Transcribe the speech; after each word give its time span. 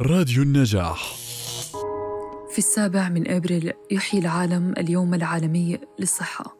راديو 0.00 0.42
النجاح. 0.42 1.14
في 2.50 2.58
السابع 2.58 3.08
من 3.08 3.30
أبريل 3.30 3.72
يحيي 3.90 4.20
العالم 4.20 4.74
اليوم 4.78 5.14
العالمي 5.14 5.78
للصحة 5.98 6.56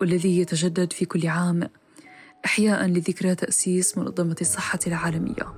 والذي 0.00 0.38
يتجدد 0.38 0.92
في 0.92 1.04
كل 1.04 1.26
عام 1.26 1.68
احياء 2.44 2.86
لذكرى 2.86 3.34
تأسيس 3.34 3.98
منظمة 3.98 4.36
الصحة 4.40 4.78
العالمية. 4.86 5.54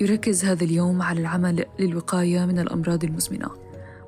يركز 0.00 0.44
هذا 0.44 0.64
اليوم 0.64 1.02
على 1.02 1.20
العمل 1.20 1.64
للوقاية 1.78 2.46
من 2.46 2.58
الأمراض 2.58 3.04
المزمنة 3.04 3.50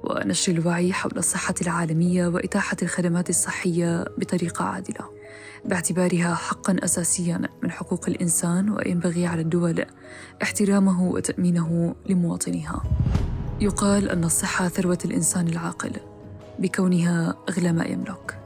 ونشر 0.04 0.52
الوعي 0.52 0.92
حول 0.92 1.12
الصحة 1.16 1.54
العالمية 1.62 2.26
وإتاحة 2.26 2.76
الخدمات 2.82 3.30
الصحية 3.30 4.04
بطريقة 4.18 4.64
عادلة. 4.64 5.19
باعتبارها 5.64 6.34
حقا 6.34 6.76
اساسيا 6.84 7.40
من 7.62 7.70
حقوق 7.70 8.08
الإنسان 8.08 8.70
وينبغي 8.70 9.26
على 9.26 9.40
الدول 9.40 9.84
احترامه 10.42 11.02
وتأمينه 11.02 11.94
لمواطنيها. 12.06 12.82
يقال 13.60 14.10
أن 14.10 14.24
الصحة 14.24 14.68
ثروة 14.68 14.98
الإنسان 15.04 15.48
العاقل 15.48 15.92
بكونها 16.58 17.34
أغلى 17.48 17.72
ما 17.72 17.84
يملك. 17.84 18.36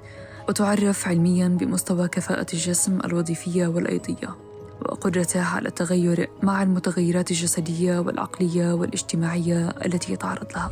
وتعرف 0.49 1.09
علميا 1.09 1.49
بمستوى 1.49 2.09
كفاءة 2.09 2.47
الجسم 2.53 2.99
الوظيفية 3.05 3.67
والأيضية 3.67 4.37
وقدرته 4.83 5.43
على 5.43 5.69
التغير 5.69 6.31
مع 6.43 6.63
المتغيرات 6.63 7.31
الجسدية 7.31 7.99
والعقلية 7.99 8.73
والاجتماعية 8.73 9.69
التي 9.69 10.13
يتعرض 10.13 10.53
لها. 10.53 10.71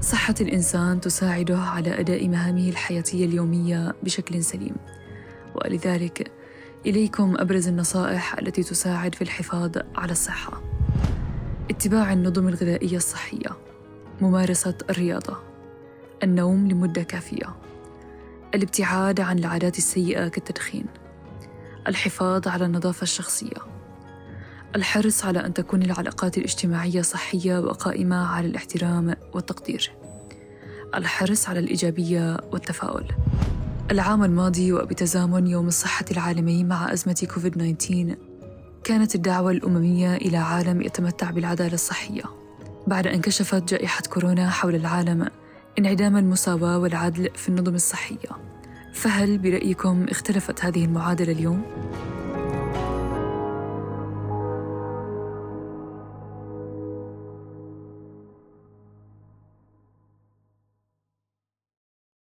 صحة 0.00 0.34
الإنسان 0.40 1.00
تساعده 1.00 1.58
على 1.58 2.00
أداء 2.00 2.28
مهامه 2.28 2.68
الحياتية 2.68 3.24
اليومية 3.24 3.94
بشكل 4.02 4.44
سليم. 4.44 4.74
ولذلك 5.54 6.30
إليكم 6.86 7.34
أبرز 7.38 7.68
النصائح 7.68 8.38
التي 8.38 8.62
تساعد 8.62 9.14
في 9.14 9.22
الحفاظ 9.22 9.70
على 9.96 10.12
الصحة. 10.12 10.62
اتباع 11.70 12.12
النظم 12.12 12.48
الغذائية 12.48 12.96
الصحية. 12.96 13.50
ممارسة 14.20 14.74
الرياضة. 14.90 15.36
النوم 16.22 16.68
لمدة 16.68 17.02
كافية. 17.02 17.54
الابتعاد 18.54 19.20
عن 19.20 19.38
العادات 19.38 19.78
السيئة 19.78 20.28
كالتدخين. 20.28 20.86
الحفاظ 21.88 22.48
على 22.48 22.64
النظافة 22.64 23.02
الشخصية. 23.02 23.56
الحرص 24.76 25.24
على 25.24 25.46
أن 25.46 25.54
تكون 25.54 25.82
العلاقات 25.82 26.38
الاجتماعية 26.38 27.02
صحية 27.02 27.58
وقائمة 27.58 28.26
على 28.26 28.46
الاحترام 28.46 29.16
والتقدير. 29.32 29.92
الحرص 30.94 31.48
على 31.48 31.58
الإيجابية 31.58 32.36
والتفاؤل. 32.52 33.08
العام 33.90 34.24
الماضي 34.24 34.72
وبتزامن 34.72 35.46
يوم 35.46 35.68
الصحة 35.68 36.04
العالمي 36.10 36.64
مع 36.64 36.92
أزمة 36.92 37.28
كوفيد 37.34 37.76
19 37.76 38.16
كانت 38.84 39.14
الدعوة 39.14 39.50
الأممية 39.50 40.16
إلى 40.16 40.36
عالم 40.36 40.82
يتمتع 40.82 41.30
بالعدالة 41.30 41.74
الصحية 41.74 42.22
بعد 42.86 43.06
أن 43.06 43.20
كشفت 43.20 43.70
جائحة 43.70 44.02
كورونا 44.10 44.50
حول 44.50 44.74
العالم 44.74 45.26
انعدام 45.78 46.16
المساواة 46.16 46.78
والعدل 46.78 47.28
في 47.34 47.48
النظم 47.48 47.74
الصحية 47.74 48.28
فهل 48.92 49.38
برأيكم 49.38 50.06
اختلفت 50.08 50.64
هذه 50.64 50.84
المعادلة 50.84 51.32
اليوم؟ 51.32 51.62